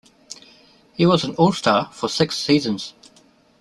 [0.95, 2.95] He was an All-Star for six seasons.